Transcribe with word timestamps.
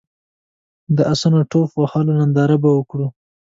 د 0.97 0.97
اسونو 1.13 1.39
ټوپ 1.51 1.69
وهلو 1.79 2.17
ننداره 2.19 2.55
به 2.63 2.69
وکړو. 2.73 3.07